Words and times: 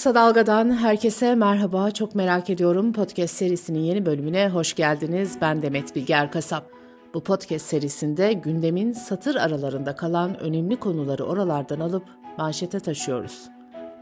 Kısa 0.00 0.14
Dalga'dan 0.14 0.76
herkese 0.76 1.34
merhaba. 1.34 1.90
Çok 1.90 2.14
merak 2.14 2.50
ediyorum. 2.50 2.92
Podcast 2.92 3.34
serisinin 3.34 3.78
yeni 3.78 4.06
bölümüne 4.06 4.48
hoş 4.48 4.74
geldiniz. 4.74 5.38
Ben 5.40 5.62
Demet 5.62 5.96
Bilge 5.96 6.14
Erkasap. 6.14 6.70
Bu 7.14 7.22
podcast 7.22 7.66
serisinde 7.66 8.32
gündemin 8.32 8.92
satır 8.92 9.36
aralarında 9.36 9.96
kalan 9.96 10.40
önemli 10.40 10.76
konuları 10.76 11.24
oralardan 11.24 11.80
alıp 11.80 12.02
manşete 12.38 12.80
taşıyoruz. 12.80 13.48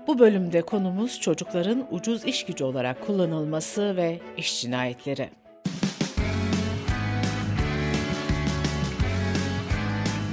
Bu 0.06 0.18
bölümde 0.18 0.62
konumuz 0.62 1.20
çocukların 1.20 1.86
ucuz 1.90 2.24
iş 2.24 2.46
gücü 2.46 2.64
olarak 2.64 3.06
kullanılması 3.06 3.96
ve 3.96 4.20
iş 4.36 4.60
cinayetleri. 4.60 5.30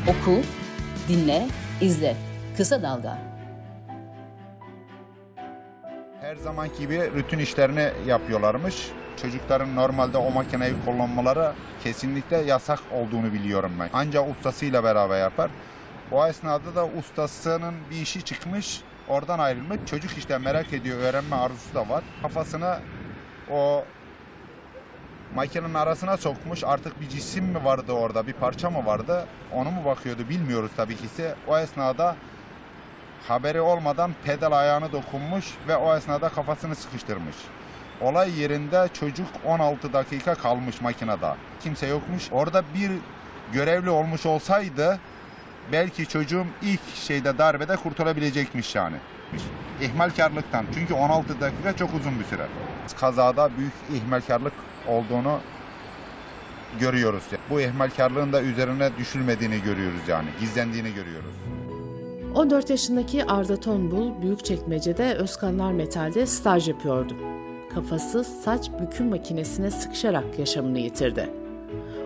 Oku, 0.04 0.42
dinle, 1.10 1.48
izle. 1.82 2.16
Kısa 2.58 2.82
Dalga. 2.82 3.35
Her 6.22 6.36
zaman 6.36 6.70
gibi 6.80 7.12
rutin 7.16 7.40
işlerini 7.40 7.92
yapıyorlarmış. 8.08 8.92
Çocukların 9.22 9.76
normalde 9.76 10.18
o 10.18 10.32
makineyi 10.32 10.74
kullanmaları 10.86 11.54
kesinlikle 11.84 12.38
yasak 12.38 12.80
olduğunu 12.92 13.34
biliyorum 13.34 13.72
ben. 13.80 13.90
Ancak 13.94 14.30
ustasıyla 14.30 14.84
beraber 14.84 15.20
yapar. 15.20 15.52
O 16.12 16.28
esnada 16.28 16.76
da 16.76 16.86
ustasının 16.86 17.76
bir 17.92 17.96
işi 17.96 18.22
çıkmış. 18.22 18.82
Oradan 19.08 19.40
ayrılmış. 19.40 19.80
Çocuk 19.86 20.18
işte 20.18 20.38
merak 20.38 20.74
ediyor. 20.74 21.00
Öğrenme 21.00 21.36
arzusu 21.36 21.76
da 21.76 21.90
var. 21.90 22.04
Kafasını 22.22 22.80
o 23.52 23.86
makinenin 25.36 25.74
arasına 25.74 26.18
sokmuş. 26.18 26.64
Artık 26.64 27.02
bir 27.02 27.10
cisim 27.10 27.46
mi 27.46 27.66
vardı 27.66 27.92
orada, 27.92 28.28
bir 28.28 28.34
parça 28.34 28.70
mı 28.70 28.86
vardı? 28.86 29.26
Onu 29.54 29.72
mu 29.72 29.86
bakıyordu 29.86 30.30
bilmiyoruz 30.30 30.72
tabii 30.78 30.96
ki. 30.96 31.08
O 31.48 31.58
esnada 31.58 32.16
haberi 33.28 33.62
olmadan 33.62 34.12
pedal 34.26 34.52
ayağını 34.52 34.92
dokunmuş 34.92 35.46
ve 35.68 35.76
o 35.76 35.98
esnada 35.98 36.30
kafasını 36.30 36.76
sıkıştırmış. 36.76 37.36
Olay 38.02 38.40
yerinde 38.40 38.88
çocuk 39.00 39.28
16 39.46 39.94
dakika 39.94 40.36
kalmış 40.36 40.82
makinede. 40.82 41.36
Kimse 41.64 41.88
yokmuş. 41.88 42.24
Orada 42.32 42.64
bir 42.76 42.92
görevli 43.54 43.90
olmuş 43.90 44.26
olsaydı 44.26 45.00
belki 45.72 46.08
çocuğum 46.08 46.46
ilk 46.62 46.96
şeyde 46.96 47.38
darbede 47.38 47.76
kurtulabilecekmiş 47.76 48.76
yani. 48.76 48.96
İhmalkarlıktan. 49.82 50.66
Çünkü 50.74 50.94
16 50.94 51.42
dakika 51.42 51.76
çok 51.78 51.94
uzun 51.94 52.20
bir 52.20 52.26
süre. 52.26 52.48
Kazada 53.00 53.50
büyük 53.58 53.74
ihmalkarlık 53.94 54.54
olduğunu 54.88 55.40
görüyoruz. 56.80 57.24
Bu 57.50 57.62
ihmalkarlığın 57.62 58.34
da 58.34 58.42
üzerine 58.42 58.98
düşülmediğini 58.98 59.62
görüyoruz 59.62 60.02
yani. 60.08 60.28
Gizlendiğini 60.40 60.94
görüyoruz. 60.94 61.34
14 62.36 62.70
yaşındaki 62.70 63.26
Arda 63.26 63.56
Tonbul 63.58 64.22
Büyükçekmece'de 64.22 65.14
Özkanlar 65.14 65.72
Metal'de 65.72 66.26
staj 66.26 66.68
yapıyordu. 66.68 67.14
Kafası 67.74 68.24
saç 68.24 68.72
büküm 68.82 69.10
makinesine 69.10 69.72
sıkışarak 69.72 70.40
yaşamını 70.40 70.80
yitirdi. 70.80 71.30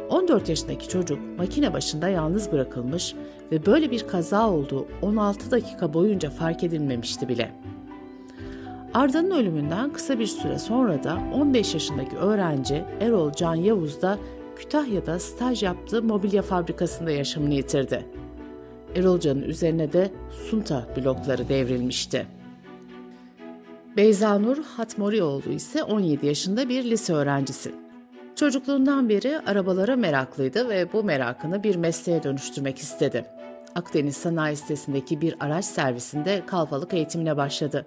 14 0.09 0.49
yaşındaki 0.49 0.89
çocuk 0.89 1.19
makine 1.37 1.73
başında 1.73 2.09
yalnız 2.09 2.51
bırakılmış 2.51 3.15
ve 3.51 3.65
böyle 3.65 3.91
bir 3.91 4.07
kaza 4.07 4.49
olduğu 4.49 4.87
16 5.01 5.51
dakika 5.51 5.93
boyunca 5.93 6.29
fark 6.29 6.63
edilmemişti 6.63 7.27
bile. 7.27 7.51
Arda'nın 8.93 9.31
ölümünden 9.31 9.93
kısa 9.93 10.19
bir 10.19 10.27
süre 10.27 10.59
sonra 10.59 11.03
da 11.03 11.17
15 11.33 11.73
yaşındaki 11.73 12.17
öğrenci 12.17 12.83
Erol 12.99 13.31
Can 13.31 13.55
Yavuz 13.55 14.01
da 14.01 14.17
Kütahya'da 14.55 15.19
staj 15.19 15.63
yaptığı 15.63 16.03
mobilya 16.03 16.41
fabrikasında 16.41 17.11
yaşamını 17.11 17.53
yitirdi. 17.53 18.18
Erol 18.95 19.19
Can'ın 19.19 19.41
üzerine 19.41 19.93
de 19.93 20.11
Sunta 20.49 20.87
blokları 20.97 21.49
devrilmişti. 21.49 22.27
Beyza 23.97 24.39
Nur 24.39 24.63
Hatmorioğlu 24.63 25.49
ise 25.49 25.83
17 25.83 26.25
yaşında 26.25 26.69
bir 26.69 26.83
lise 26.83 27.13
öğrencisi. 27.13 27.71
Çocukluğundan 28.35 29.09
beri 29.09 29.39
arabalara 29.39 29.95
meraklıydı 29.95 30.69
ve 30.69 30.93
bu 30.93 31.03
merakını 31.03 31.63
bir 31.63 31.75
mesleğe 31.75 32.23
dönüştürmek 32.23 32.77
istedi. 32.77 33.25
Akdeniz 33.75 34.17
Sanayi 34.17 34.55
Sitesi'ndeki 34.55 35.21
bir 35.21 35.35
araç 35.39 35.65
servisinde 35.65 36.43
kalfalık 36.45 36.93
eğitimine 36.93 37.37
başladı. 37.37 37.85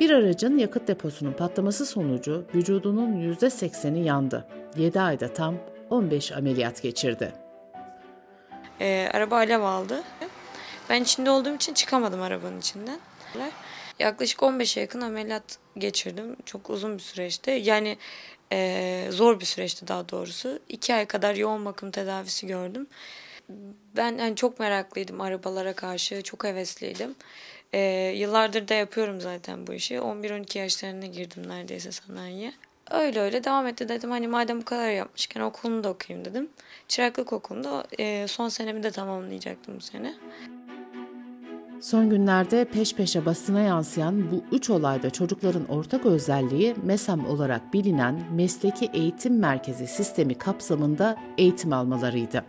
Bir 0.00 0.10
aracın 0.10 0.58
yakıt 0.58 0.88
deposunun 0.88 1.32
patlaması 1.32 1.86
sonucu 1.86 2.44
vücudunun 2.54 3.34
%80'i 3.34 4.04
yandı. 4.04 4.46
7 4.76 5.00
ayda 5.00 5.28
tam 5.28 5.54
15 5.90 6.32
ameliyat 6.32 6.82
geçirdi. 6.82 7.32
E, 8.80 9.10
araba 9.12 9.36
alev 9.36 9.60
aldı. 9.60 10.02
Ben 10.90 11.02
içinde 11.02 11.30
olduğum 11.30 11.54
için 11.54 11.74
çıkamadım 11.74 12.22
arabanın 12.22 12.58
içinden. 12.58 12.98
Yaklaşık 13.98 14.40
15'e 14.40 14.80
yakın 14.80 15.00
ameliyat 15.00 15.58
geçirdim. 15.78 16.36
Çok 16.44 16.70
uzun 16.70 16.94
bir 16.98 17.02
süreçti. 17.02 17.50
Yani 17.50 17.98
e, 18.52 19.06
zor 19.10 19.40
bir 19.40 19.44
süreçti 19.44 19.88
daha 19.88 20.08
doğrusu. 20.08 20.58
İki 20.68 20.94
ay 20.94 21.06
kadar 21.06 21.34
yoğun 21.34 21.64
bakım 21.64 21.90
tedavisi 21.90 22.46
gördüm. 22.46 22.86
Ben 23.96 24.18
yani 24.18 24.36
çok 24.36 24.60
meraklıydım 24.60 25.20
arabalara 25.20 25.72
karşı. 25.72 26.22
Çok 26.22 26.44
hevesliydim. 26.44 27.14
E, 27.72 27.80
yıllardır 28.16 28.68
da 28.68 28.74
yapıyorum 28.74 29.20
zaten 29.20 29.66
bu 29.66 29.72
işi. 29.72 29.94
11-12 29.94 30.58
yaşlarına 30.58 31.06
girdim 31.06 31.48
neredeyse 31.48 31.92
sanayiye. 31.92 32.52
Öyle 32.90 33.20
öyle 33.20 33.44
devam 33.44 33.66
etti 33.66 33.88
dedim 33.88 34.10
hani 34.10 34.28
madem 34.28 34.60
bu 34.60 34.64
kadar 34.64 34.90
yapmışken 34.90 35.40
okulunu 35.40 35.84
da 35.84 35.88
okuyayım 35.88 36.24
dedim. 36.24 36.48
Çıraklık 36.88 37.32
okulunda 37.32 37.84
e, 37.98 38.28
son 38.28 38.48
senemi 38.48 38.82
de 38.82 38.90
tamamlayacaktım 38.90 39.76
bu 39.76 39.80
sene. 39.80 40.14
Son 41.80 42.10
günlerde 42.10 42.64
peş 42.64 42.94
peşe 42.94 43.26
basına 43.26 43.60
yansıyan 43.60 44.30
bu 44.30 44.56
üç 44.56 44.70
olayda 44.70 45.10
çocukların 45.10 45.68
ortak 45.68 46.06
özelliği 46.06 46.74
MESAM 46.84 47.26
olarak 47.26 47.72
bilinen 47.72 48.22
Mesleki 48.34 48.90
Eğitim 48.92 49.38
Merkezi 49.38 49.86
sistemi 49.86 50.34
kapsamında 50.34 51.16
eğitim 51.38 51.72
almalarıydı. 51.72 52.44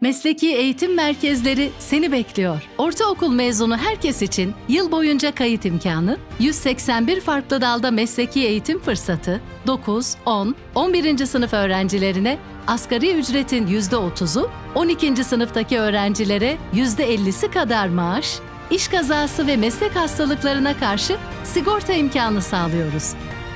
Mesleki 0.00 0.48
eğitim 0.48 0.94
merkezleri 0.94 1.70
seni 1.78 2.12
bekliyor. 2.12 2.62
Ortaokul 2.78 3.32
mezunu 3.32 3.76
herkes 3.76 4.22
için 4.22 4.54
yıl 4.68 4.92
boyunca 4.92 5.34
kayıt 5.34 5.64
imkanı, 5.64 6.16
181 6.40 7.20
farklı 7.20 7.60
dalda 7.60 7.90
mesleki 7.90 8.40
eğitim 8.40 8.78
fırsatı, 8.78 9.40
9, 9.66 10.14
10, 10.26 10.54
11. 10.74 11.26
sınıf 11.26 11.52
öğrencilerine 11.52 12.38
asgari 12.66 13.12
ücretin 13.12 13.66
%30'u, 13.66 14.50
12. 14.74 15.24
sınıftaki 15.24 15.78
öğrencilere 15.78 16.56
%50'si 16.74 17.50
kadar 17.50 17.88
maaş, 17.88 18.38
iş 18.70 18.88
kazası 18.88 19.46
ve 19.46 19.56
meslek 19.56 19.96
hastalıklarına 19.96 20.78
karşı 20.78 21.16
sigorta 21.44 21.92
imkanı 21.92 22.42
sağlıyoruz. 22.42 23.14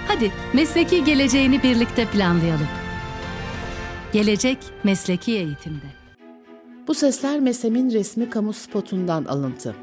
Hadi 0.08 0.32
mesleki 0.52 1.04
geleceğini 1.04 1.62
birlikte 1.62 2.06
planlayalım. 2.06 2.68
Gelecek 4.12 4.58
mesleki 4.84 5.32
eğitimde. 5.32 6.01
Bu 6.86 6.94
sesler 6.94 7.40
MESEM'in 7.40 7.90
resmi 7.90 8.30
kamu 8.30 8.52
spotundan 8.52 9.24
alıntı. 9.24 9.76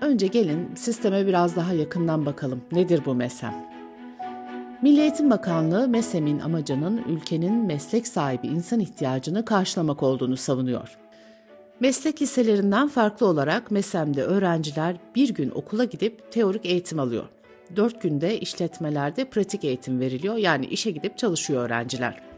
Önce 0.00 0.26
gelin 0.26 0.74
sisteme 0.74 1.26
biraz 1.26 1.56
daha 1.56 1.72
yakından 1.72 2.26
bakalım. 2.26 2.60
Nedir 2.72 3.02
bu 3.06 3.14
MESEM? 3.14 3.54
Milli 4.82 5.00
Eğitim 5.00 5.30
Bakanlığı 5.30 5.88
MESEM'in 5.88 6.40
amacının 6.40 7.02
ülkenin 7.08 7.52
meslek 7.52 8.06
sahibi 8.06 8.46
insan 8.46 8.80
ihtiyacını 8.80 9.44
karşılamak 9.44 10.02
olduğunu 10.02 10.36
savunuyor. 10.36 10.98
Meslek 11.80 12.22
liselerinden 12.22 12.88
farklı 12.88 13.26
olarak 13.26 13.70
MESEM'de 13.70 14.22
öğrenciler 14.22 14.96
bir 15.16 15.34
gün 15.34 15.50
okula 15.50 15.84
gidip 15.84 16.32
teorik 16.32 16.66
eğitim 16.66 17.00
alıyor. 17.00 17.24
Dört 17.76 18.02
günde 18.02 18.40
işletmelerde 18.40 19.24
pratik 19.24 19.64
eğitim 19.64 20.00
veriliyor 20.00 20.36
yani 20.36 20.66
işe 20.66 20.90
gidip 20.90 21.18
çalışıyor 21.18 21.64
öğrenciler. 21.64 22.29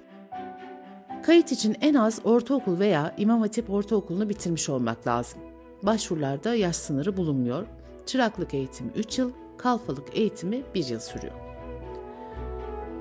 Kayıt 1.22 1.52
için 1.52 1.76
en 1.80 1.94
az 1.94 2.20
ortaokul 2.24 2.78
veya 2.78 3.14
İmam 3.18 3.40
Hatip 3.40 3.70
Ortaokulu'nu 3.70 4.28
bitirmiş 4.28 4.68
olmak 4.68 5.06
lazım. 5.06 5.40
Başvurularda 5.82 6.54
yaş 6.54 6.76
sınırı 6.76 7.16
bulunmuyor. 7.16 7.66
Çıraklık 8.06 8.54
eğitimi 8.54 8.90
3 8.96 9.18
yıl, 9.18 9.32
kalfalık 9.58 10.16
eğitimi 10.16 10.62
1 10.74 10.86
yıl 10.86 11.00
sürüyor. 11.00 11.34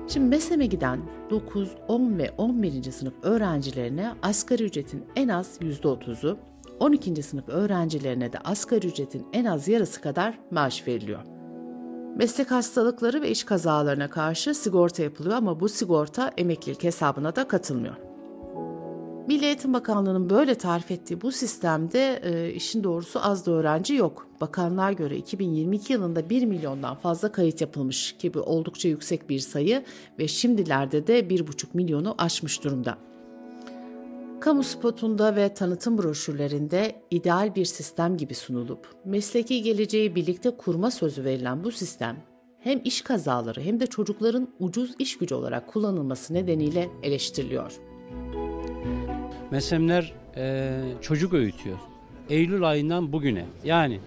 Şimdi 0.08 0.28
MESEM'e 0.28 0.66
giden 0.66 1.00
9, 1.30 1.68
10 1.88 2.18
ve 2.18 2.30
11. 2.38 2.92
sınıf 2.92 3.14
öğrencilerine 3.22 4.12
asgari 4.22 4.62
ücretin 4.62 5.04
en 5.16 5.28
az 5.28 5.58
%30'u, 5.60 6.38
12. 6.80 7.22
sınıf 7.22 7.48
öğrencilerine 7.48 8.32
de 8.32 8.38
asgari 8.38 8.86
ücretin 8.86 9.26
en 9.32 9.44
az 9.44 9.68
yarısı 9.68 10.00
kadar 10.00 10.38
maaş 10.50 10.88
veriliyor. 10.88 11.20
Meslek 12.16 12.50
hastalıkları 12.50 13.22
ve 13.22 13.30
iş 13.30 13.44
kazalarına 13.44 14.10
karşı 14.10 14.54
sigorta 14.54 15.02
yapılıyor 15.02 15.36
ama 15.36 15.60
bu 15.60 15.68
sigorta 15.68 16.32
emeklilik 16.36 16.84
hesabına 16.84 17.36
da 17.36 17.48
katılmıyor. 17.48 18.11
Milli 19.26 19.44
Eğitim 19.44 19.72
Bakanlığı'nın 19.72 20.30
böyle 20.30 20.54
tarif 20.54 20.90
ettiği 20.90 21.20
bu 21.20 21.32
sistemde 21.32 22.20
e, 22.24 22.52
işin 22.54 22.84
doğrusu 22.84 23.24
az 23.24 23.46
da 23.46 23.52
öğrenci 23.52 23.94
yok. 23.94 24.26
Bakanlar 24.40 24.92
göre 24.92 25.16
2022 25.16 25.92
yılında 25.92 26.30
1 26.30 26.44
milyondan 26.44 26.94
fazla 26.94 27.32
kayıt 27.32 27.60
yapılmış 27.60 28.16
gibi 28.18 28.38
oldukça 28.38 28.88
yüksek 28.88 29.30
bir 29.30 29.38
sayı 29.38 29.84
ve 30.18 30.28
şimdilerde 30.28 31.06
de 31.06 31.20
1,5 31.20 31.66
milyonu 31.74 32.14
aşmış 32.18 32.64
durumda. 32.64 32.98
Kamu 34.40 34.62
spotunda 34.62 35.36
ve 35.36 35.54
tanıtım 35.54 35.98
broşürlerinde 35.98 37.02
ideal 37.10 37.54
bir 37.54 37.64
sistem 37.64 38.16
gibi 38.16 38.34
sunulup 38.34 38.94
mesleki 39.04 39.62
geleceği 39.62 40.14
birlikte 40.14 40.50
kurma 40.50 40.90
sözü 40.90 41.24
verilen 41.24 41.64
bu 41.64 41.72
sistem 41.72 42.16
hem 42.58 42.80
iş 42.84 43.02
kazaları 43.02 43.60
hem 43.60 43.80
de 43.80 43.86
çocukların 43.86 44.48
ucuz 44.58 44.94
iş 44.98 45.18
gücü 45.18 45.34
olarak 45.34 45.68
kullanılması 45.68 46.34
nedeniyle 46.34 46.88
eleştiriliyor. 47.02 47.80
Mesemler 49.52 50.12
e, 50.36 50.80
çocuk 51.02 51.34
öğütüyor. 51.34 51.78
Eylül 52.30 52.62
ayından 52.62 53.12
bugüne 53.12 53.46
yani 53.64 54.00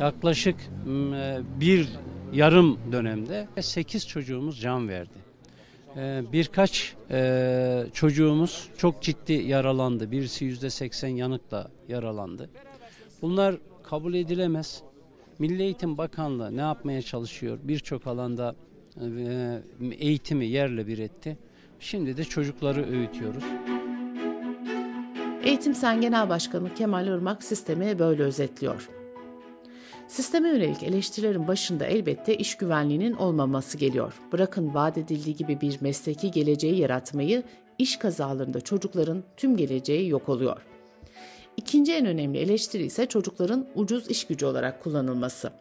yaklaşık 0.00 0.56
e, 0.86 1.40
bir 1.60 1.88
yarım 2.32 2.78
dönemde 2.92 3.48
8 3.60 4.08
çocuğumuz 4.08 4.60
can 4.60 4.88
verdi. 4.88 5.18
E, 5.96 6.22
birkaç 6.32 6.94
e, 7.10 7.84
çocuğumuz 7.92 8.68
çok 8.78 9.02
ciddi 9.02 9.32
yaralandı. 9.32 10.10
Birisi 10.10 10.44
yüzde 10.44 10.70
seksen 10.70 11.08
yanıkla 11.08 11.70
yaralandı. 11.88 12.50
Bunlar 13.22 13.56
kabul 13.82 14.14
edilemez. 14.14 14.82
Milli 15.38 15.62
Eğitim 15.62 15.98
Bakanlığı 15.98 16.56
ne 16.56 16.60
yapmaya 16.60 17.02
çalışıyor? 17.02 17.58
Birçok 17.62 18.06
alanda 18.06 18.54
e, 19.00 19.62
eğitimi 19.98 20.46
yerle 20.46 20.86
bir 20.86 20.98
etti. 20.98 21.38
Şimdi 21.80 22.16
de 22.16 22.24
çocukları 22.24 22.92
öğütüyoruz. 22.92 23.44
Eğitim 25.44 25.74
Sen 25.74 26.00
Genel 26.00 26.28
Başkanı 26.28 26.74
Kemal 26.74 27.06
Irmak 27.06 27.42
sistemi 27.42 27.98
böyle 27.98 28.22
özetliyor. 28.22 28.88
Sisteme 30.08 30.48
yönelik 30.48 30.82
eleştirilerin 30.82 31.48
başında 31.48 31.86
elbette 31.86 32.36
iş 32.36 32.56
güvenliğinin 32.56 33.12
olmaması 33.12 33.78
geliyor. 33.78 34.14
Bırakın 34.32 34.74
vaat 34.74 34.98
edildiği 34.98 35.36
gibi 35.36 35.60
bir 35.60 35.80
mesleki 35.80 36.30
geleceği 36.30 36.78
yaratmayı, 36.78 37.42
iş 37.78 37.96
kazalarında 37.96 38.60
çocukların 38.60 39.22
tüm 39.36 39.56
geleceği 39.56 40.08
yok 40.08 40.28
oluyor. 40.28 40.62
İkinci 41.56 41.92
en 41.92 42.06
önemli 42.06 42.38
eleştiri 42.38 42.82
ise 42.82 43.06
çocukların 43.06 43.66
ucuz 43.74 44.10
iş 44.10 44.26
gücü 44.26 44.46
olarak 44.46 44.82
kullanılması. 44.82 45.52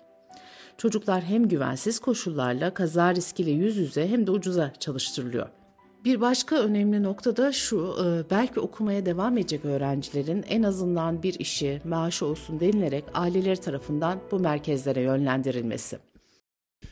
Çocuklar 0.77 1.23
hem 1.23 1.47
güvensiz 1.47 1.99
koşullarla 1.99 2.73
kaza 2.73 3.15
riskiyle 3.15 3.51
yüz 3.51 3.77
yüze 3.77 4.07
hem 4.07 4.27
de 4.27 4.31
ucuza 4.31 4.73
çalıştırılıyor. 4.79 5.60
Bir 6.05 6.21
başka 6.21 6.55
önemli 6.55 7.03
nokta 7.03 7.37
da 7.37 7.51
şu, 7.51 7.95
e, 8.05 8.29
belki 8.29 8.59
okumaya 8.59 9.05
devam 9.05 9.37
edecek 9.37 9.65
öğrencilerin 9.65 10.43
en 10.49 10.63
azından 10.63 11.23
bir 11.23 11.39
işi, 11.39 11.81
maaşı 11.85 12.25
olsun 12.25 12.59
denilerek 12.59 13.03
aileleri 13.13 13.59
tarafından 13.59 14.19
bu 14.31 14.39
merkezlere 14.39 15.01
yönlendirilmesi. 15.01 15.99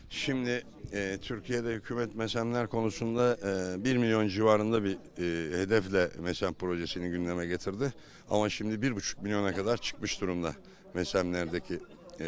Şimdi 0.10 0.64
e, 0.94 1.18
Türkiye'de 1.22 1.74
hükümet 1.74 2.16
mesemler 2.16 2.68
konusunda 2.68 3.38
e, 3.80 3.84
1 3.84 3.98
milyon 3.98 4.28
civarında 4.28 4.84
bir 4.84 4.94
e, 4.94 5.58
hedefle 5.62 6.10
mesem 6.20 6.54
projesini 6.54 7.10
gündeme 7.10 7.46
getirdi. 7.46 7.94
Ama 8.30 8.50
şimdi 8.50 8.88
1,5 8.88 9.24
milyona 9.24 9.56
kadar 9.56 9.78
çıkmış 9.78 10.22
durumda 10.22 10.54
mesemlerdeki 10.94 11.80
e, 12.20 12.26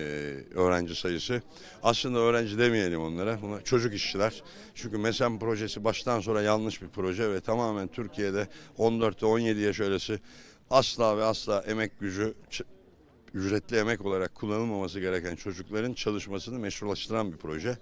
öğrenci 0.56 0.96
sayısı. 0.96 1.42
Aslında 1.84 2.20
öğrenci 2.20 2.58
demeyelim 2.58 3.02
onlara. 3.02 3.42
Buna 3.42 3.62
çocuk 3.62 3.94
işçiler. 3.94 4.44
Çünkü 4.76 4.98
MESEM 4.98 5.40
projesi 5.40 5.84
baştan 5.84 6.20
sonra 6.20 6.42
yanlış 6.42 6.82
bir 6.82 6.88
proje 6.88 7.32
ve 7.32 7.42
tamamen 7.42 7.88
Türkiye'de 7.88 8.48
14 8.78 9.24
17 9.24 9.60
yaş 9.60 9.80
öylesi 9.80 10.20
asla 10.70 11.18
ve 11.18 11.24
asla 11.24 11.64
emek 11.68 12.00
gücü 12.00 12.34
ücretli 13.34 13.78
emek 13.78 14.06
olarak 14.06 14.36
kullanılmaması 14.36 15.00
gereken 15.00 15.36
çocukların 15.36 15.94
çalışmasını 15.94 16.60
meşrulaştıran 16.60 17.32
bir 17.32 17.38
proje. 17.38 17.78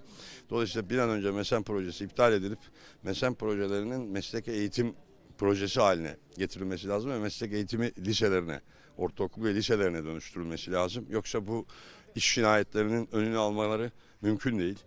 Dolayısıyla 0.50 0.90
bir 0.90 0.98
an 0.98 1.10
önce 1.10 1.30
MESEM 1.30 1.62
projesi 1.62 2.04
iptal 2.04 2.32
edilip 2.32 2.58
MESEM 3.02 3.34
projelerinin 3.34 4.00
meslek 4.00 4.48
eğitim 4.48 4.94
projesi 5.38 5.80
haline 5.80 6.16
getirilmesi 6.38 6.88
lazım 6.88 7.10
ve 7.10 7.18
meslek 7.18 7.52
eğitimi 7.52 7.92
liselerine, 7.98 8.60
ortaokul 8.96 9.44
ve 9.44 9.54
liselerine 9.54 10.04
dönüştürülmesi 10.04 10.72
lazım. 10.72 11.06
Yoksa 11.10 11.46
bu 11.46 11.66
iş 12.14 12.34
cinayetlerinin 12.34 13.08
önünü 13.12 13.38
almaları 13.38 13.90
mümkün 14.22 14.58
değil. 14.58 14.78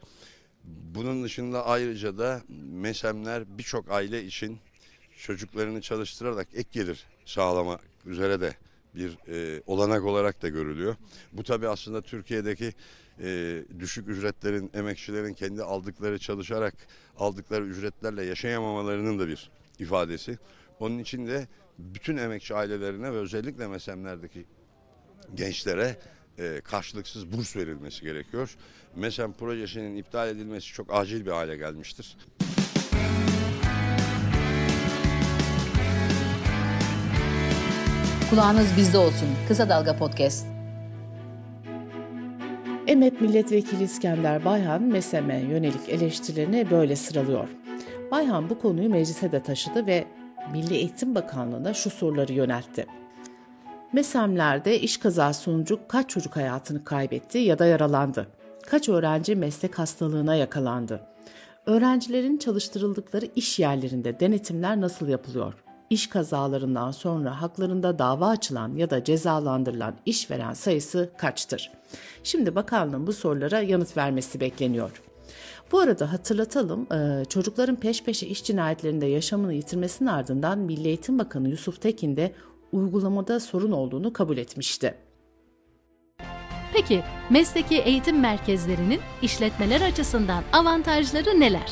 Bunun 0.64 1.24
dışında 1.24 1.66
ayrıca 1.66 2.18
da 2.18 2.42
mesemler 2.72 3.58
birçok 3.58 3.92
aile 3.92 4.24
için 4.24 4.60
çocuklarını 5.18 5.82
çalıştırarak 5.82 6.48
ek 6.54 6.70
gelir 6.72 7.06
sağlama 7.26 7.80
üzere 8.06 8.42
de 8.42 8.54
bir 8.96 9.18
e, 9.28 9.62
olanak 9.66 10.04
olarak 10.04 10.42
da 10.42 10.50
görülüyor. 10.50 10.96
Bu 11.34 11.44
tabi 11.44 11.68
aslında 11.68 12.02
Türkiye'deki 12.02 12.74
e, 13.20 13.62
düşük 13.80 14.08
ücretlerin, 14.08 14.72
emekçilerin 14.74 15.34
kendi 15.34 15.64
aldıkları 15.64 16.20
çalışarak 16.20 16.74
aldıkları 17.18 17.66
ücretlerle 17.66 18.26
yaşayamamalarının 18.26 19.20
da 19.20 19.28
bir 19.28 19.52
ifadesi. 19.80 20.38
Onun 20.80 21.00
için 21.00 21.28
de 21.28 21.48
bütün 21.80 22.18
emekçi 22.18 22.56
ailelerine 22.56 23.14
ve 23.14 23.18
özellikle 23.18 23.68
mesemlerdeki 23.68 24.46
gençlere 25.36 26.00
e, 26.40 26.62
karşılıksız 26.64 27.34
burs 27.34 27.56
verilmesi 27.56 28.02
gerekiyor. 28.02 28.56
MESEM 28.96 29.34
projesinin 29.34 29.96
iptal 29.96 30.30
edilmesi 30.30 30.68
çok 30.68 30.94
acil 30.94 31.26
bir 31.26 31.32
hale 31.32 31.58
gelmiştir. 31.58 32.18
Kulağınız 38.30 38.68
bizde 38.78 38.98
olsun. 38.98 39.28
Kısa 39.48 39.70
Dalga 39.70 39.98
Podcast. 39.98 40.48
EMET 42.88 43.22
Milletvekili 43.22 43.84
İskender 43.84 44.46
Bayhan, 44.46 44.82
MESEM'e 44.82 45.40
yönelik 45.40 45.90
eleştirilerini 45.90 46.72
böyle 46.72 46.96
sıralıyor. 46.96 47.48
Bayhan 48.12 48.50
bu 48.50 48.60
konuyu 48.60 48.90
meclise 48.90 49.32
de 49.32 49.44
taşıdı 49.44 49.88
ve 49.88 50.08
Milli 50.52 50.74
Eğitim 50.74 51.16
Bakanlığı'na 51.16 51.74
şu 51.74 51.90
soruları 51.90 52.34
yöneltti. 52.34 52.86
MESEM'lerde 53.94 54.80
iş 54.80 54.98
kazası 54.98 55.42
sonucu 55.42 55.80
kaç 55.88 56.10
çocuk 56.10 56.36
hayatını 56.36 56.84
kaybetti 56.84 57.38
ya 57.38 57.60
da 57.60 57.66
yaralandı? 57.66 58.28
Kaç 58.66 58.90
öğrenci 58.90 59.36
meslek 59.36 59.80
hastalığına 59.80 60.36
yakalandı? 60.36 61.02
Öğrencilerin 61.66 62.38
çalıştırıldıkları 62.38 63.26
iş 63.36 63.60
yerlerinde 63.60 64.20
denetimler 64.20 64.82
nasıl 64.82 65.08
yapılıyor? 65.08 65.54
İş 65.90 66.08
kazalarından 66.08 66.92
sonra 66.92 67.42
haklarında 67.42 68.00
dava 68.00 68.28
açılan 68.28 68.76
ya 68.76 68.90
da 68.90 69.04
cezalandırılan 69.04 69.96
işveren 70.06 70.54
sayısı 70.54 71.10
kaçtır? 71.18 71.72
Şimdi 72.24 72.56
bakanlığın 72.56 73.08
bu 73.08 73.14
sorulara 73.14 73.62
yanıt 73.62 73.98
vermesi 73.98 74.40
bekleniyor. 74.40 75.02
Bu 75.72 75.80
arada 75.80 76.14
hatırlatalım 76.14 76.88
çocukların 77.26 77.76
peş 77.76 78.04
peşe 78.04 78.28
iş 78.28 78.44
cinayetlerinde 78.44 79.06
yaşamını 79.06 79.54
yitirmesinin 79.54 80.10
ardından 80.10 80.60
Milli 80.60 80.88
Eğitim 80.88 81.20
Bakanı 81.20 81.50
Yusuf 81.50 81.82
Tekin 81.82 82.18
de 82.18 82.34
uygulamada 82.74 83.40
sorun 83.40 83.72
olduğunu 83.72 84.14
kabul 84.14 84.38
etmişti. 84.38 84.96
Peki 86.74 87.04
mesleki 87.30 87.78
eğitim 87.78 88.20
merkezlerinin 88.20 89.00
işletmeler 89.22 89.82
açısından 89.82 90.44
avantajları 90.54 91.40
neler? 91.40 91.72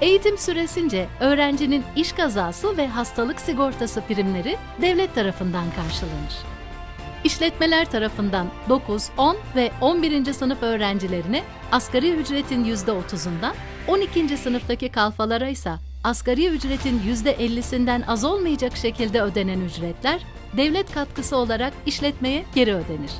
Eğitim 0.00 0.38
süresince 0.38 1.08
öğrencinin 1.20 1.84
iş 1.96 2.12
kazası 2.12 2.76
ve 2.76 2.88
hastalık 2.88 3.40
sigortası 3.40 4.00
primleri 4.00 4.56
devlet 4.82 5.14
tarafından 5.14 5.64
karşılanır. 5.76 6.52
İşletmeler 7.24 7.90
tarafından 7.90 8.46
9, 8.68 9.08
10 9.18 9.36
ve 9.56 9.70
11. 9.80 10.32
sınıf 10.32 10.62
öğrencilerine 10.62 11.42
asgari 11.72 12.10
ücretin 12.10 12.64
%30'undan, 12.64 13.52
12. 13.88 14.36
sınıftaki 14.36 14.88
kalfalara 14.88 15.48
ise 15.48 15.72
asgari 16.04 16.46
ücretin 16.46 17.00
%50'sinden 17.00 18.06
az 18.06 18.24
olmayacak 18.24 18.76
şekilde 18.76 19.22
ödenen 19.22 19.60
ücretler 19.60 20.20
devlet 20.56 20.94
katkısı 20.94 21.36
olarak 21.36 21.72
işletmeye 21.86 22.44
geri 22.54 22.74
ödenir. 22.74 23.10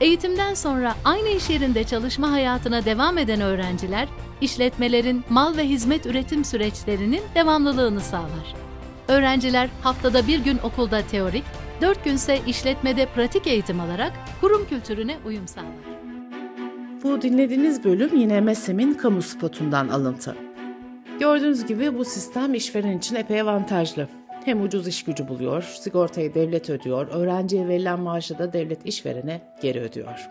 Eğitimden 0.00 0.54
sonra 0.54 0.94
aynı 1.04 1.28
iş 1.28 1.50
yerinde 1.50 1.84
çalışma 1.84 2.32
hayatına 2.32 2.84
devam 2.84 3.18
eden 3.18 3.40
öğrenciler, 3.40 4.08
işletmelerin 4.40 5.24
mal 5.30 5.56
ve 5.56 5.68
hizmet 5.68 6.06
üretim 6.06 6.44
süreçlerinin 6.44 7.22
devamlılığını 7.34 8.00
sağlar. 8.00 8.54
Öğrenciler 9.08 9.68
haftada 9.82 10.26
bir 10.26 10.38
gün 10.38 10.58
okulda 10.58 11.02
teorik, 11.02 11.44
dört 11.80 12.04
günse 12.04 12.38
işletmede 12.46 13.06
pratik 13.06 13.46
eğitim 13.46 13.80
alarak 13.80 14.12
kurum 14.40 14.68
kültürüne 14.68 15.16
uyum 15.26 15.48
sağlar. 15.48 15.94
Bu 17.02 17.22
dinlediğiniz 17.22 17.84
bölüm 17.84 18.16
yine 18.16 18.40
MESEM'in 18.40 18.94
kamu 18.94 19.22
spotundan 19.22 19.88
alıntı. 19.88 20.43
Gördüğünüz 21.20 21.66
gibi 21.66 21.98
bu 21.98 22.04
sistem 22.04 22.54
işveren 22.54 22.98
için 22.98 23.14
epey 23.14 23.40
avantajlı. 23.40 24.08
Hem 24.44 24.62
ucuz 24.62 24.88
iş 24.88 25.04
gücü 25.04 25.28
buluyor, 25.28 25.62
sigortayı 25.62 26.34
devlet 26.34 26.70
ödüyor, 26.70 27.08
öğrenciye 27.08 27.68
verilen 27.68 28.00
maaşı 28.00 28.38
da 28.38 28.52
devlet 28.52 28.86
işverene 28.86 29.40
geri 29.62 29.80
ödüyor. 29.80 30.30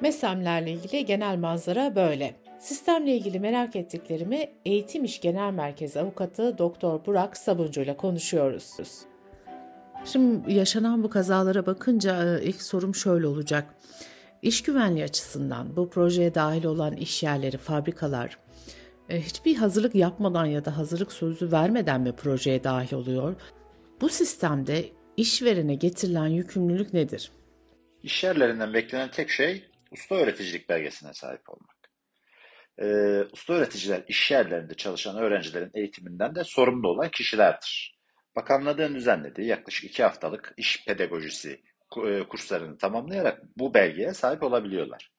MESEM'lerle 0.00 0.72
ilgili 0.72 1.04
genel 1.04 1.38
manzara 1.38 1.96
böyle. 1.96 2.34
Sistemle 2.58 3.16
ilgili 3.16 3.40
merak 3.40 3.76
ettiklerimi 3.76 4.48
Eğitim 4.64 5.04
İş 5.04 5.20
Genel 5.20 5.52
Merkezi 5.52 6.00
Avukatı 6.00 6.58
Doktor 6.58 7.06
Burak 7.06 7.36
Sabuncu 7.36 7.80
ile 7.80 7.96
konuşuyoruz. 7.96 8.72
Şimdi 10.04 10.52
yaşanan 10.52 11.02
bu 11.02 11.10
kazalara 11.10 11.66
bakınca 11.66 12.40
ilk 12.40 12.62
sorum 12.62 12.94
şöyle 12.94 13.26
olacak. 13.26 13.74
İş 14.42 14.62
güvenliği 14.62 15.04
açısından 15.04 15.76
bu 15.76 15.90
projeye 15.90 16.34
dahil 16.34 16.64
olan 16.64 16.92
iş 16.92 17.22
yerleri, 17.22 17.56
fabrikalar 17.56 18.43
hiçbir 19.08 19.56
hazırlık 19.56 19.94
yapmadan 19.94 20.46
ya 20.46 20.64
da 20.64 20.76
hazırlık 20.76 21.12
sözü 21.12 21.52
vermeden 21.52 22.00
mi 22.00 22.16
projeye 22.16 22.64
dahil 22.64 22.94
oluyor? 22.94 23.34
Bu 24.00 24.08
sistemde 24.08 24.84
işverene 25.16 25.74
getirilen 25.74 26.26
yükümlülük 26.26 26.94
nedir? 26.94 27.30
İş 28.02 28.24
yerlerinden 28.24 28.74
beklenen 28.74 29.10
tek 29.10 29.30
şey 29.30 29.64
usta 29.90 30.14
öğreticilik 30.14 30.68
belgesine 30.68 31.14
sahip 31.14 31.48
olmak. 31.48 31.74
Ee, 32.78 33.24
usta 33.32 33.52
öğreticiler 33.52 34.04
iş 34.08 34.30
yerlerinde 34.30 34.74
çalışan 34.74 35.16
öğrencilerin 35.16 35.70
eğitiminden 35.74 36.34
de 36.34 36.44
sorumlu 36.44 36.88
olan 36.88 37.08
kişilerdir. 37.08 37.98
Bakanlığın 38.36 38.94
düzenlediği 38.94 39.48
yaklaşık 39.48 39.84
iki 39.84 40.02
haftalık 40.02 40.54
iş 40.56 40.84
pedagojisi 40.86 41.62
e, 42.06 42.28
kurslarını 42.28 42.78
tamamlayarak 42.78 43.42
bu 43.56 43.74
belgeye 43.74 44.14
sahip 44.14 44.42
olabiliyorlar. 44.42 45.13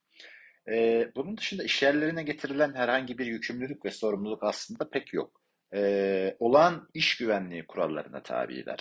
Ee, 0.69 1.11
bunun 1.15 1.37
dışında 1.37 1.63
iş 1.63 1.83
yerlerine 1.83 2.23
getirilen 2.23 2.73
herhangi 2.73 3.17
bir 3.17 3.25
yükümlülük 3.25 3.85
ve 3.85 3.91
sorumluluk 3.91 4.43
aslında 4.43 4.89
pek 4.89 5.13
yok. 5.13 5.41
Ee, 5.73 6.35
olağan 6.39 6.89
iş 6.93 7.17
güvenliği 7.17 7.67
kurallarına 7.67 8.23
tabiler. 8.23 8.79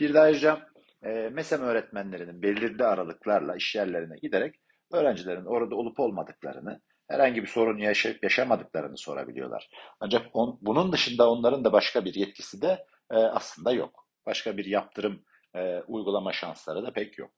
Bir 0.00 0.14
de 0.14 0.20
ayrıca 0.20 0.66
e, 1.02 1.08
MESEM 1.08 1.60
öğretmenlerinin 1.60 2.42
belirli 2.42 2.84
aralıklarla 2.84 3.56
iş 3.56 3.74
yerlerine 3.74 4.16
giderek 4.22 4.54
öğrencilerin 4.92 5.44
orada 5.44 5.74
olup 5.74 6.00
olmadıklarını, 6.00 6.80
herhangi 7.08 7.42
bir 7.42 7.46
sorun 7.46 7.78
yaşayıp 7.78 8.22
yaşamadıklarını 8.22 8.98
sorabiliyorlar. 8.98 9.68
Ancak 10.00 10.26
on, 10.32 10.58
bunun 10.62 10.92
dışında 10.92 11.30
onların 11.30 11.64
da 11.64 11.72
başka 11.72 12.04
bir 12.04 12.14
yetkisi 12.14 12.62
de 12.62 12.86
e, 13.10 13.16
aslında 13.16 13.72
yok. 13.72 14.08
Başka 14.26 14.56
bir 14.56 14.64
yaptırım 14.64 15.24
e, 15.56 15.80
uygulama 15.80 16.32
şansları 16.32 16.82
da 16.82 16.92
pek 16.92 17.18
yok. 17.18 17.30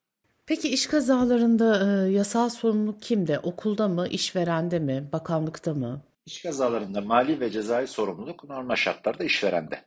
Peki 0.47 0.69
iş 0.69 0.87
kazalarında 0.87 2.07
e, 2.07 2.11
yasal 2.13 2.49
sorumluluk 2.49 3.03
kimde? 3.03 3.39
Okulda 3.39 3.89
mı, 3.89 4.09
işverende 4.09 4.79
mi, 4.79 5.09
bakanlıkta 5.13 5.75
mı? 5.75 6.03
İş 6.27 6.43
kazalarında 6.43 7.01
mali 7.01 7.41
ve 7.41 7.51
cezai 7.51 7.87
sorumluluk 7.87 8.45
normal 8.45 8.77
şartlarda 8.77 9.25
işverende. 9.25 9.81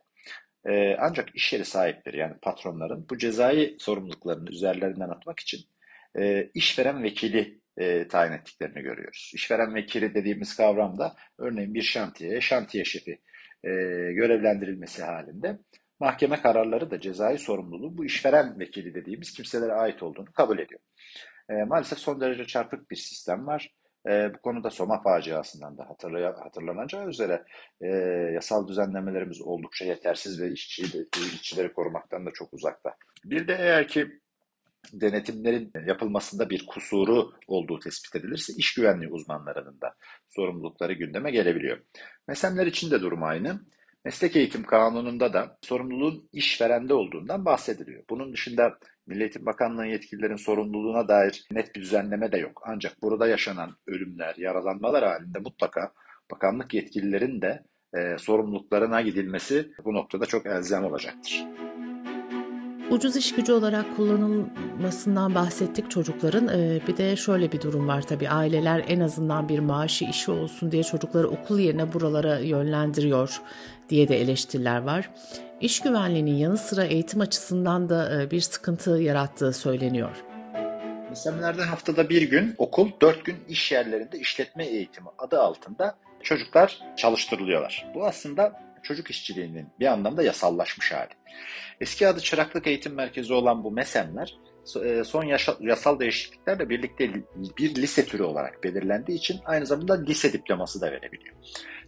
E, 0.65 0.95
ancak 0.99 1.35
iş 1.35 1.53
yeri 1.53 1.65
sahipleri 1.65 2.17
yani 2.17 2.33
patronların 2.41 3.05
bu 3.09 3.17
cezai 3.17 3.75
sorumluluklarını 3.79 4.49
üzerlerinden 4.49 5.09
atmak 5.09 5.39
için 5.39 5.59
e, 6.19 6.49
işveren 6.53 7.03
vekili 7.03 7.59
e, 7.77 8.07
tayin 8.07 8.31
ettiklerini 8.31 8.81
görüyoruz. 8.81 9.31
İşveren 9.35 9.75
vekili 9.75 10.13
dediğimiz 10.13 10.55
kavramda 10.55 11.15
örneğin 11.37 11.73
bir 11.73 11.81
şantiyeye 11.81 12.41
şantiye 12.41 12.85
şefi 12.85 13.19
e, 13.63 13.69
görevlendirilmesi 14.13 15.03
halinde 15.03 15.59
mahkeme 15.99 16.41
kararları 16.41 16.91
da 16.91 16.99
cezai 16.99 17.37
sorumluluğu 17.37 17.97
bu 17.97 18.05
işveren 18.05 18.59
vekili 18.59 18.93
dediğimiz 18.93 19.33
kimselere 19.33 19.73
ait 19.73 20.03
olduğunu 20.03 20.31
kabul 20.33 20.59
ediyor. 20.59 20.81
E, 21.49 21.53
maalesef 21.53 21.99
son 21.99 22.21
derece 22.21 22.45
çarpık 22.45 22.91
bir 22.91 22.95
sistem 22.95 23.47
var. 23.47 23.73
E, 24.09 24.33
bu 24.33 24.41
konuda 24.41 24.69
Soma 24.69 25.01
faciasından 25.01 25.77
da 25.77 25.89
hatırlay 25.89 26.23
hatırlanacağı 26.23 27.09
üzere 27.09 27.43
e, 27.81 27.87
yasal 28.33 28.67
düzenlemelerimiz 28.67 29.41
oldukça 29.41 29.85
yetersiz 29.85 30.41
ve 30.41 30.51
işçi, 30.51 30.83
işçileri 31.33 31.73
korumaktan 31.73 32.25
da 32.25 32.31
çok 32.31 32.53
uzakta. 32.53 32.95
Bir 33.25 33.47
de 33.47 33.55
eğer 33.59 33.87
ki 33.87 34.19
denetimlerin 34.93 35.71
yapılmasında 35.85 36.49
bir 36.49 36.65
kusuru 36.65 37.31
olduğu 37.47 37.79
tespit 37.79 38.15
edilirse 38.15 38.53
iş 38.57 38.73
güvenliği 38.73 39.11
uzmanlarının 39.11 39.81
da 39.81 39.95
sorumlulukları 40.27 40.93
gündeme 40.93 41.31
gelebiliyor. 41.31 41.77
Mesemler 42.27 42.67
için 42.67 42.91
de 42.91 43.01
durum 43.01 43.23
aynı. 43.23 43.59
Meslek 44.05 44.35
eğitim 44.35 44.63
kanununda 44.63 45.33
da 45.33 45.57
sorumluluğun 45.61 46.29
işverende 46.33 46.93
olduğundan 46.93 47.45
bahsediliyor. 47.45 48.03
Bunun 48.09 48.33
dışında 48.33 48.79
Milli 49.07 49.21
Eğitim 49.21 49.45
Bakanlığı 49.45 49.85
yetkililerin 49.85 50.35
sorumluluğuna 50.35 51.07
dair 51.07 51.47
net 51.51 51.75
bir 51.75 51.81
düzenleme 51.81 52.31
de 52.31 52.37
yok. 52.37 52.61
Ancak 52.65 53.01
burada 53.01 53.27
yaşanan 53.27 53.75
ölümler, 53.87 54.35
yaralanmalar 54.37 55.03
halinde 55.03 55.39
mutlaka 55.39 55.91
bakanlık 56.31 56.73
yetkililerin 56.73 57.41
de 57.41 57.63
e, 57.97 58.17
sorumluluklarına 58.17 59.01
gidilmesi 59.01 59.71
bu 59.85 59.93
noktada 59.93 60.25
çok 60.25 60.45
elzem 60.45 60.85
olacaktır. 60.85 61.45
Ucuz 62.91 63.15
iş 63.15 63.35
gücü 63.35 63.51
olarak 63.51 63.95
kullanılmasından 63.95 65.35
bahsettik 65.35 65.91
çocukların. 65.91 66.47
Ee, 66.47 66.81
bir 66.87 66.97
de 66.97 67.15
şöyle 67.15 67.51
bir 67.51 67.61
durum 67.61 67.87
var 67.87 68.01
tabii. 68.01 68.29
Aileler 68.29 68.83
en 68.87 68.99
azından 68.99 69.49
bir 69.49 69.59
maaşı 69.59 70.05
işi 70.05 70.31
olsun 70.31 70.71
diye 70.71 70.83
çocukları 70.83 71.27
okul 71.27 71.59
yerine 71.59 71.93
buralara 71.93 72.39
yönlendiriyor 72.39 73.41
diye 73.89 74.07
de 74.07 74.21
eleştiriler 74.21 74.81
var. 74.81 75.09
İş 75.61 75.79
güvenliğinin 75.79 76.35
yanı 76.35 76.57
sıra 76.57 76.83
eğitim 76.83 77.21
açısından 77.21 77.89
da 77.89 78.21
e, 78.21 78.31
bir 78.31 78.41
sıkıntı 78.41 78.91
yarattığı 78.91 79.53
söyleniyor. 79.53 80.15
Seminerden 81.13 81.67
haftada 81.67 82.09
bir 82.09 82.21
gün 82.21 82.55
okul, 82.57 82.91
dört 83.01 83.25
gün 83.25 83.37
iş 83.47 83.71
yerlerinde 83.71 84.19
işletme 84.19 84.65
eğitimi 84.65 85.07
adı 85.17 85.39
altında 85.39 85.95
çocuklar 86.23 86.79
çalıştırılıyorlar. 86.97 87.91
Bu 87.95 88.05
aslında 88.05 88.61
çocuk 88.83 89.09
işçiliğinin 89.09 89.69
bir 89.79 89.85
anlamda 89.85 90.23
yasallaşmış 90.23 90.91
hali. 90.91 91.13
Eski 91.81 92.07
adı 92.07 92.19
Çıraklık 92.19 92.67
Eğitim 92.67 92.93
Merkezi 92.93 93.33
olan 93.33 93.63
bu 93.63 93.71
MESEM'ler 93.71 94.37
e, 94.83 95.03
son 95.03 95.23
yasal 95.59 95.99
değişikliklerle 95.99 96.69
birlikte 96.69 97.13
bir 97.57 97.75
lise 97.75 98.05
türü 98.05 98.23
olarak 98.23 98.63
belirlendiği 98.63 99.17
için 99.17 99.39
aynı 99.45 99.65
zamanda 99.65 100.01
lise 100.01 100.33
diploması 100.33 100.81
da 100.81 100.91
verebiliyor. 100.91 101.35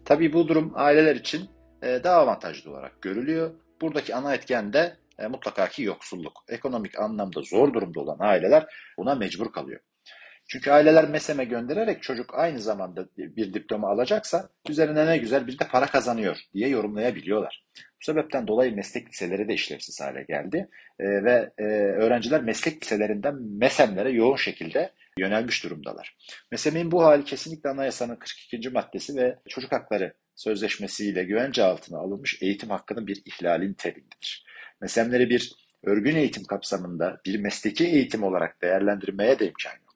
Tabii 0.06 0.34
bu 0.34 0.48
durum 0.48 0.72
aileler 0.76 1.16
için 1.16 1.50
e, 1.84 2.04
daha 2.04 2.16
avantajlı 2.16 2.72
olarak 2.72 3.02
görülüyor. 3.02 3.52
Buradaki 3.82 4.16
ana 4.16 4.34
etken 4.34 4.74
de 4.74 4.98
e, 5.20 5.28
mutlaka 5.28 5.70
ki 5.70 5.84
yoksulluk. 5.84 6.34
Ekonomik 6.48 7.00
anlamda 7.00 7.42
zor 7.42 7.74
durumda 7.74 8.00
olan 8.00 8.18
aileler 8.20 8.66
buna 8.98 9.16
mecbur 9.16 9.52
kalıyor. 9.52 9.80
Çünkü 10.52 10.72
aileler 10.72 11.10
meseme 11.10 11.46
göndererek 11.46 12.04
çocuk 12.04 12.40
aynı 12.40 12.60
zamanda 12.60 13.08
bir 13.18 13.54
diploma 13.54 13.90
alacaksa 13.90 14.50
üzerine 14.70 15.06
ne 15.06 15.18
güzel 15.18 15.48
bir 15.48 15.60
de 15.60 15.68
para 15.68 15.86
kazanıyor 15.86 16.38
diye 16.54 16.70
yorumlayabiliyorlar. 16.70 17.64
Bu 17.78 18.06
sebepten 18.06 18.48
dolayı 18.48 18.76
meslek 18.76 19.10
liseleri 19.10 19.48
de 19.48 19.54
işlevsiz 19.54 20.02
hale 20.02 20.24
geldi 20.24 20.70
e, 21.00 21.06
ve 21.24 21.52
e, 21.58 21.64
öğrenciler 21.74 22.44
meslek 22.44 22.84
liselerinden 22.84 23.36
mesemlere 23.36 24.12
yoğun 24.12 24.36
şekilde 24.36 24.92
yönelmiş 25.20 25.64
durumdalar. 25.64 26.18
Mesemin 26.52 26.92
bu 26.92 27.04
hali 27.04 27.24
kesinlikle 27.24 27.70
anayasanın 27.70 28.16
42. 28.16 28.70
maddesi 28.70 29.16
ve 29.16 29.36
çocuk 29.50 29.72
hakları 29.72 30.14
sözleşmesiyle 30.36 31.24
güvence 31.24 31.64
altına 31.64 31.98
alınmış 31.98 32.38
eğitim 32.42 32.70
hakkının 32.70 33.08
bir 33.08 33.22
ihlalin 33.26 33.70
niteliğindedir. 33.70 34.46
Mesemleri 34.82 35.30
bir 35.30 35.52
örgün 35.84 36.16
eğitim 36.16 36.44
kapsamında 36.44 37.22
bir 37.26 37.40
mesleki 37.40 37.88
eğitim 37.88 38.24
olarak 38.24 38.62
değerlendirmeye 38.62 39.40
de 39.40 39.48
imkan 39.48 39.72
yok 39.72 39.91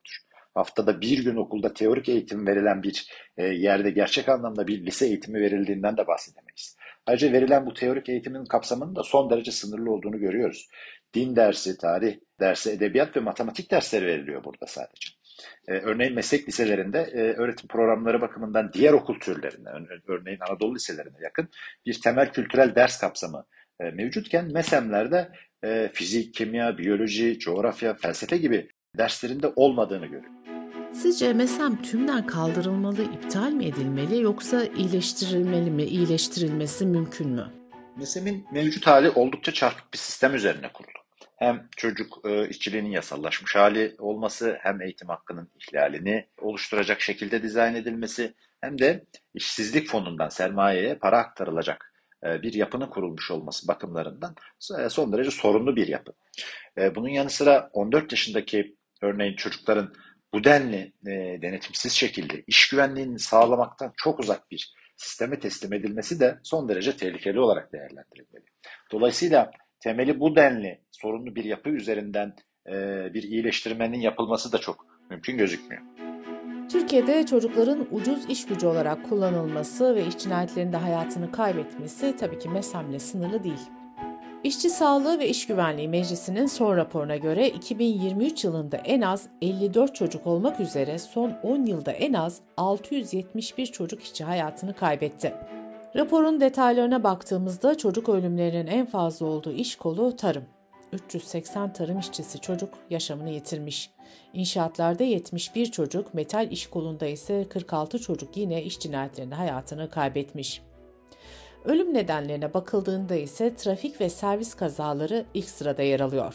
haftada 0.56 1.00
bir 1.00 1.24
gün 1.24 1.36
okulda 1.36 1.72
teorik 1.72 2.08
eğitim 2.08 2.46
verilen 2.46 2.82
bir 2.82 3.10
e, 3.36 3.44
yerde 3.44 3.90
gerçek 3.90 4.28
anlamda 4.28 4.66
bir 4.66 4.86
lise 4.86 5.06
eğitimi 5.06 5.40
verildiğinden 5.40 5.96
de 5.96 6.06
bahsedemeyiz. 6.06 6.76
Ayrıca 7.06 7.32
verilen 7.32 7.66
bu 7.66 7.74
teorik 7.74 8.08
eğitimin 8.08 8.44
kapsamının 8.44 8.96
da 8.96 9.02
son 9.02 9.30
derece 9.30 9.52
sınırlı 9.52 9.90
olduğunu 9.92 10.18
görüyoruz. 10.18 10.68
Din 11.14 11.36
dersi, 11.36 11.78
tarih 11.78 12.16
dersi, 12.40 12.70
edebiyat 12.70 13.16
ve 13.16 13.20
matematik 13.20 13.70
dersleri 13.70 14.06
veriliyor 14.06 14.44
burada 14.44 14.66
sadece. 14.66 15.10
Ee, 15.68 15.72
örneğin 15.72 16.14
meslek 16.14 16.48
liselerinde 16.48 16.98
e, 16.98 17.20
öğretim 17.20 17.68
programları 17.68 18.20
bakımından 18.20 18.72
diğer 18.72 18.92
okul 18.92 19.20
türlerine, 19.20 19.68
örneğin 20.08 20.38
Anadolu 20.48 20.74
liselerine 20.74 21.16
yakın 21.22 21.48
bir 21.86 22.00
temel 22.00 22.32
kültürel 22.32 22.74
ders 22.74 23.00
kapsamı 23.00 23.46
e, 23.80 23.84
mevcutken 23.90 24.52
MESEM'lerde 24.52 25.32
e, 25.64 25.90
fizik, 25.92 26.34
kimya, 26.34 26.78
biyoloji, 26.78 27.38
coğrafya, 27.38 27.94
felsefe 27.94 28.36
gibi 28.36 28.68
derslerinde 28.98 29.52
olmadığını 29.56 30.06
görüyoruz. 30.06 30.36
Sizce 30.92 31.32
MESEM 31.32 31.82
tümden 31.82 32.26
kaldırılmalı, 32.26 33.02
iptal 33.02 33.52
mi 33.52 33.64
edilmeli 33.64 34.22
yoksa 34.22 34.64
iyileştirilmeli 34.64 35.70
mi, 35.70 35.82
iyileştirilmesi 35.84 36.86
mümkün 36.86 37.28
mü? 37.28 37.52
MESEM'in 37.96 38.46
mevcut 38.52 38.86
hali 38.86 39.10
oldukça 39.10 39.52
çarpık 39.52 39.92
bir 39.92 39.98
sistem 39.98 40.34
üzerine 40.34 40.72
kurulu. 40.72 40.96
Hem 41.36 41.68
çocuk 41.76 42.18
e, 42.24 42.48
işçiliğinin 42.48 42.90
yasallaşmış 42.90 43.56
hali 43.56 43.94
olması, 43.98 44.58
hem 44.60 44.82
eğitim 44.82 45.08
hakkının 45.08 45.50
ihlalini 45.54 46.26
oluşturacak 46.40 47.00
şekilde 47.00 47.42
dizayn 47.42 47.74
edilmesi, 47.74 48.34
hem 48.60 48.78
de 48.78 49.04
işsizlik 49.34 49.88
fonundan 49.88 50.28
sermayeye 50.28 50.94
para 50.94 51.18
aktarılacak 51.18 51.92
e, 52.24 52.42
bir 52.42 52.52
yapının 52.52 52.86
kurulmuş 52.86 53.30
olması 53.30 53.68
bakımlarından 53.68 54.34
e, 54.78 54.88
son 54.88 55.12
derece 55.12 55.30
sorunlu 55.30 55.76
bir 55.76 55.88
yapı. 55.88 56.12
E, 56.78 56.94
bunun 56.94 57.08
yanı 57.08 57.30
sıra 57.30 57.70
14 57.72 58.12
yaşındaki 58.12 58.76
örneğin 59.02 59.36
çocukların 59.36 59.92
bu 60.32 60.44
denli 60.44 60.92
e, 61.06 61.42
denetimsiz 61.42 61.92
şekilde 61.92 62.44
iş 62.46 62.68
güvenliğini 62.68 63.18
sağlamaktan 63.18 63.92
çok 63.96 64.20
uzak 64.20 64.50
bir 64.50 64.74
sisteme 64.96 65.40
teslim 65.40 65.72
edilmesi 65.72 66.20
de 66.20 66.38
son 66.42 66.68
derece 66.68 66.96
tehlikeli 66.96 67.40
olarak 67.40 67.72
değerlendirilmeli. 67.72 68.44
Dolayısıyla 68.92 69.50
temeli 69.80 70.20
bu 70.20 70.36
denli 70.36 70.80
sorunlu 70.90 71.34
bir 71.34 71.44
yapı 71.44 71.68
üzerinden 71.68 72.36
e, 72.68 72.74
bir 73.14 73.22
iyileştirmenin 73.22 74.00
yapılması 74.00 74.52
da 74.52 74.58
çok 74.58 74.86
mümkün 75.10 75.38
gözükmüyor. 75.38 75.82
Türkiye'de 76.68 77.26
çocukların 77.26 77.88
ucuz 77.90 78.30
iş 78.30 78.46
gücü 78.46 78.66
olarak 78.66 79.08
kullanılması 79.08 79.94
ve 79.94 80.06
iş 80.06 80.18
cinayetlerinde 80.18 80.76
hayatını 80.76 81.32
kaybetmesi 81.32 82.16
tabii 82.16 82.38
ki 82.38 82.48
mesamle 82.48 82.98
sınırlı 82.98 83.44
değil. 83.44 83.70
İşçi 84.44 84.70
Sağlığı 84.70 85.18
ve 85.18 85.28
İş 85.28 85.46
Güvenliği 85.46 85.88
Meclisi'nin 85.88 86.46
son 86.46 86.76
raporuna 86.76 87.16
göre 87.16 87.48
2023 87.48 88.44
yılında 88.44 88.76
en 88.76 89.00
az 89.00 89.28
54 89.42 89.94
çocuk 89.94 90.26
olmak 90.26 90.60
üzere 90.60 90.98
son 90.98 91.32
10 91.42 91.66
yılda 91.66 91.92
en 91.92 92.12
az 92.12 92.40
671 92.56 93.66
çocuk 93.66 94.02
işçi 94.02 94.24
hayatını 94.24 94.74
kaybetti. 94.74 95.34
Raporun 95.96 96.40
detaylarına 96.40 97.04
baktığımızda 97.04 97.78
çocuk 97.78 98.08
ölümlerinin 98.08 98.66
en 98.66 98.86
fazla 98.86 99.26
olduğu 99.26 99.52
iş 99.52 99.76
kolu 99.76 100.16
tarım. 100.16 100.44
380 100.92 101.72
tarım 101.72 101.98
işçisi 101.98 102.40
çocuk 102.40 102.74
yaşamını 102.90 103.30
yitirmiş. 103.30 103.90
İnşaatlarda 104.32 105.04
71 105.04 105.66
çocuk, 105.66 106.14
metal 106.14 106.50
iş 106.50 106.66
kolunda 106.66 107.06
ise 107.06 107.46
46 107.48 107.98
çocuk 107.98 108.36
yine 108.36 108.62
iş 108.62 108.78
cinayetlerinde 108.78 109.34
hayatını 109.34 109.90
kaybetmiş. 109.90 110.62
Ölüm 111.66 111.94
nedenlerine 111.94 112.54
bakıldığında 112.54 113.14
ise 113.14 113.54
trafik 113.56 114.00
ve 114.00 114.08
servis 114.08 114.54
kazaları 114.54 115.24
ilk 115.34 115.48
sırada 115.48 115.82
yer 115.82 116.00
alıyor. 116.00 116.34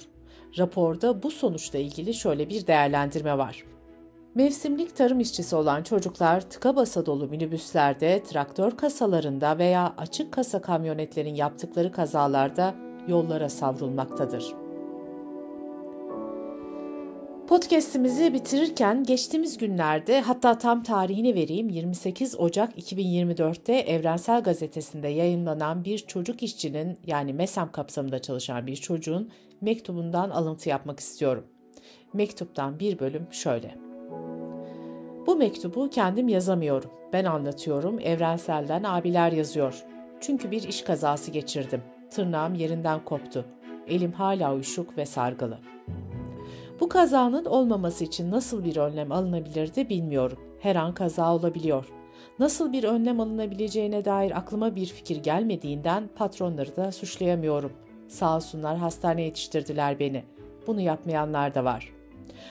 Raporda 0.58 1.24
bu 1.24 1.32
sonuçla 1.32 1.80
ilgili 1.80 2.14
şöyle 2.14 2.50
bir 2.50 2.68
değerlendirme 2.68 3.38
var. 3.38 3.64
Mevsimlik 4.36 4.96
tarım 4.96 5.20
işçisi 5.20 5.56
olan 5.56 5.84
çocuklar 5.84 6.42
tıka 6.42 6.76
basa 6.76 7.06
dolu 7.06 7.28
minibüslerde, 7.28 8.24
traktör 8.24 8.72
kasalarında 8.72 9.58
veya 9.58 9.94
açık 9.98 10.34
kasa 10.34 10.62
kamyonetlerin 10.62 11.36
yaptıkları 11.36 11.92
kazalarda 11.92 12.76
yollara 13.08 13.50
savrulmaktadır. 13.50 14.61
Podcast'imizi 17.52 18.34
bitirirken 18.34 19.04
geçtiğimiz 19.04 19.58
günlerde 19.58 20.22
hatta 20.22 20.58
tam 20.58 20.84
tarihini 20.84 21.36
vereyim 21.36 21.70
28 21.70 22.40
Ocak 22.40 22.78
2024'te 22.78 23.74
Evrensel 23.74 24.44
Gazetesi'nde 24.44 25.08
yayınlanan 25.08 25.86
bir 25.86 25.98
çocuk 25.98 26.44
işçinin 26.44 26.98
yani 27.06 27.34
MESAM 27.34 27.72
kapsamında 27.72 28.20
çalışan 28.20 28.68
bir 28.68 28.76
çocuğun 28.76 29.32
mektubundan 29.62 30.30
alıntı 30.30 30.70
yapmak 30.70 31.00
istiyorum. 31.00 31.44
Mektuptan 32.14 32.80
bir 32.80 33.00
bölüm 33.00 33.28
şöyle. 33.32 33.76
Bu 35.28 35.36
mektubu 35.36 35.90
kendim 35.90 36.28
yazamıyorum. 36.28 36.92
Ben 37.14 37.26
anlatıyorum, 37.26 38.00
Evrensel'den 38.00 38.84
abiler 38.84 39.32
yazıyor. 39.32 39.84
Çünkü 40.22 40.52
bir 40.52 40.64
iş 40.64 40.82
kazası 40.82 41.32
geçirdim. 41.32 41.82
Tırnağım 42.12 42.54
yerinden 42.54 43.06
koptu. 43.06 43.46
Elim 43.88 44.12
hala 44.12 44.54
uyuşuk 44.54 44.98
ve 44.98 45.06
sargılı. 45.06 45.60
Bu 46.82 46.90
kazanın 46.90 47.46
olmaması 47.46 48.04
için 48.04 48.32
nasıl 48.32 48.64
bir 48.64 48.78
önlem 48.78 49.12
alınabilirdi 49.12 49.90
bilmiyorum. 49.90 50.38
Her 50.60 50.76
an 50.76 50.94
kaza 50.94 51.36
olabiliyor. 51.36 51.92
Nasıl 52.40 52.74
bir 52.74 52.84
önlem 52.84 53.20
alınabileceğine 53.20 54.06
dair 54.06 54.38
aklıma 54.38 54.76
bir 54.76 54.86
fikir 54.86 55.18
gelmediğinden 55.24 56.10
patronları 56.16 56.76
da 56.76 56.92
suçlayamıyorum. 56.92 57.72
Sağ 58.08 58.36
olsunlar 58.36 58.78
hastaneye 58.78 59.26
yetiştirdiler 59.26 60.00
beni. 60.00 60.24
Bunu 60.68 60.82
yapmayanlar 60.82 61.56
da 61.56 61.64
var. 61.64 61.94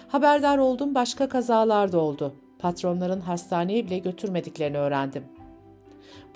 Haberdar 0.09 0.59
oldum 0.59 0.95
başka 0.95 1.29
kazalar 1.29 1.93
da 1.93 1.99
oldu. 1.99 2.35
Patronların 2.59 3.21
hastaneye 3.21 3.87
bile 3.87 3.99
götürmediklerini 3.99 4.79
öğrendim. 4.79 5.25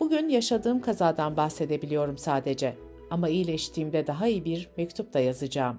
Bugün 0.00 0.28
yaşadığım 0.28 0.80
kazadan 0.80 1.36
bahsedebiliyorum 1.36 2.18
sadece. 2.18 2.76
Ama 3.10 3.28
iyileştiğimde 3.28 4.06
daha 4.06 4.26
iyi 4.26 4.44
bir 4.44 4.70
mektup 4.76 5.14
da 5.14 5.20
yazacağım. 5.20 5.78